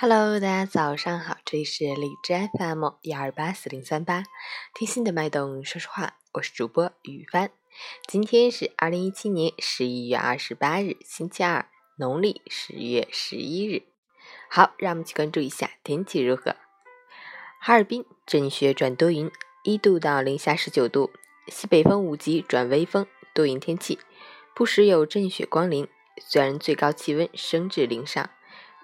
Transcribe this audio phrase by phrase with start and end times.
[0.00, 4.22] Hello，大家早上好，这里是荔枝 FM 幺二八四零三八，
[4.72, 7.50] 听心的脉动，说实话，我是主播雨帆。
[8.06, 13.88] 今天是二零一七年十一月二十八日，星期二，农历十月十一日。
[14.48, 16.54] 好，让我们去关注一下天气如何。
[17.60, 19.28] 哈尔滨阵雪转多云，
[19.64, 21.10] 一度到零下十九度，
[21.48, 23.04] 西北风五级转微风，
[23.34, 23.98] 多云天气，
[24.54, 25.88] 不时有阵雪光临。
[26.24, 28.30] 虽然最高气温升至零上。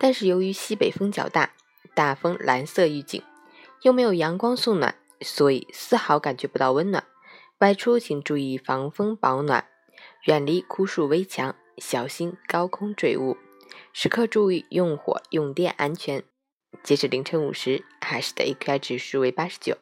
[0.05, 1.55] 但是由于西北风较大，
[1.95, 3.23] 大风蓝色预警，
[3.81, 7.05] 又没有阳光送暖，所以丝毫感觉不到温暖。
[7.61, 9.67] 外出请注意防风保暖，
[10.25, 13.39] 远离枯树危墙，小心高空坠物，
[13.95, 16.23] 时刻注意用火用电安全。
[16.83, 19.79] 截止凌晨五时，海市的 AQI 指数为八十九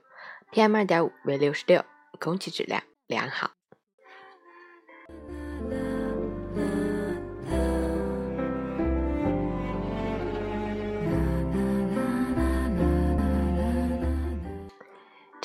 [0.52, 1.84] ，PM 二点五为六十六，
[2.20, 3.50] 空气质量良好。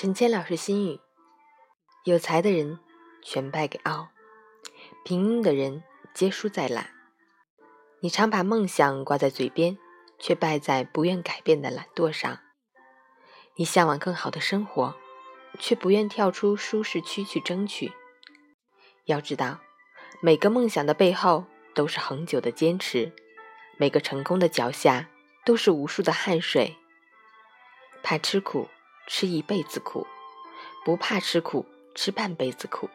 [0.07, 1.01] 陈谦老师心语：
[2.05, 2.79] 有才的人
[3.21, 4.07] 全败给傲，
[5.03, 5.83] 平庸的人
[6.13, 6.91] 皆输在懒。
[7.99, 9.77] 你常把梦想挂在嘴边，
[10.17, 12.39] 却败在不愿改变的懒惰上。
[13.57, 14.95] 你向往更好的生活，
[15.59, 17.91] 却不愿跳出舒适区去争取。
[19.07, 19.59] 要知道，
[20.21, 21.43] 每个梦想的背后
[21.75, 23.11] 都是恒久的坚持，
[23.75, 25.09] 每个成功的脚下
[25.43, 26.77] 都是无数的汗水。
[28.01, 28.69] 怕吃苦。
[29.07, 30.05] 吃一辈子苦，
[30.83, 32.89] 不怕吃苦，吃半辈子苦。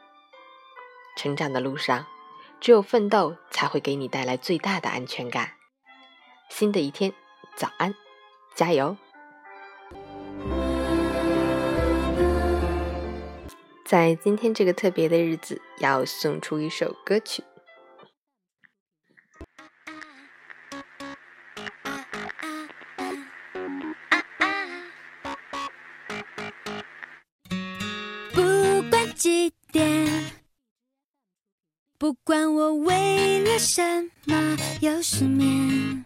[1.17, 2.07] 成长的路上，
[2.61, 5.53] 只有奋斗才会给你带来最大的安全感。
[6.51, 7.15] 新的一天，
[7.57, 7.95] 早安，
[8.55, 8.97] 加油！
[13.87, 17.43] 在今天这个特别的日子，要送出一首歌曲。
[29.23, 30.33] 几点？
[31.97, 36.05] 不管我为了什么又失眠。